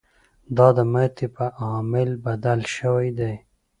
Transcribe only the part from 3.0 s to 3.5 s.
دی.